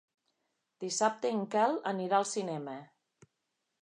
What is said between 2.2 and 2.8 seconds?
al cinema.